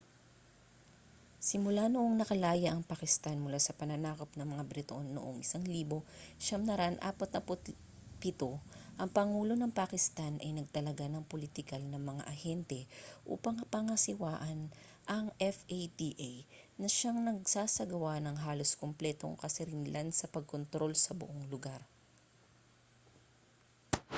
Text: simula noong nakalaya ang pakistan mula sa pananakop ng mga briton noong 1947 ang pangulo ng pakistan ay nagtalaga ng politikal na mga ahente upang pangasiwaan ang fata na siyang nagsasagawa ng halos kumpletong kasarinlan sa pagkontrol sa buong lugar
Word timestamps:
simula 1.49 1.85
noong 1.93 2.13
nakalaya 2.19 2.69
ang 2.73 2.81
pakistan 2.91 3.37
mula 3.43 3.59
sa 3.61 3.69
pananakop 3.79 4.25
ng 4.35 4.47
mga 4.53 4.63
briton 4.71 5.05
noong 5.15 5.35
1947 5.45 6.97
ang 9.01 9.09
pangulo 9.17 9.53
ng 9.57 9.69
pakistan 9.79 10.33
ay 10.43 10.51
nagtalaga 10.57 11.05
ng 11.09 11.21
politikal 11.33 11.77
na 11.87 11.99
mga 12.09 12.23
ahente 12.33 12.79
upang 13.33 13.57
pangasiwaan 13.73 14.59
ang 15.13 15.25
fata 15.37 16.09
na 16.81 16.87
siyang 16.95 17.19
nagsasagawa 17.27 18.13
ng 18.25 18.35
halos 18.45 18.71
kumpletong 18.81 19.35
kasarinlan 19.43 20.07
sa 20.19 20.25
pagkontrol 20.35 20.93
sa 21.03 21.11
buong 21.19 21.43
lugar 21.53 21.77